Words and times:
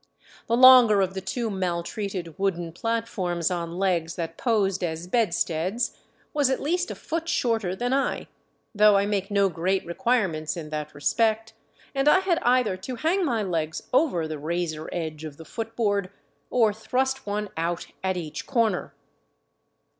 The 0.47 0.57
longer 0.57 1.01
of 1.01 1.13
the 1.13 1.21
two 1.21 1.51
maltreated 1.51 2.39
wooden 2.39 2.71
platforms 2.71 3.51
on 3.51 3.77
legs 3.77 4.15
that 4.15 4.35
posed 4.35 4.83
as 4.83 5.05
bedsteads 5.05 5.95
was 6.33 6.49
at 6.49 6.59
least 6.59 6.89
a 6.89 6.95
foot 6.95 7.29
shorter 7.29 7.75
than 7.75 7.93
I, 7.93 8.27
though 8.73 8.97
I 8.97 9.05
make 9.05 9.29
no 9.29 9.47
great 9.47 9.85
requirements 9.85 10.57
in 10.57 10.69
that 10.71 10.95
respect, 10.95 11.53
and 11.93 12.07
I 12.07 12.21
had 12.21 12.39
either 12.41 12.77
to 12.77 12.95
hang 12.95 13.23
my 13.23 13.43
legs 13.43 13.83
over 13.93 14.27
the 14.27 14.39
razor 14.39 14.89
edge 14.91 15.23
of 15.23 15.37
the 15.37 15.43
f 15.45 15.55
ootboard, 15.55 16.09
or 16.49 16.73
thrust 16.73 17.27
one 17.27 17.49
out 17.55 17.85
at 18.03 18.17
each 18.17 18.47
corner. 18.47 18.95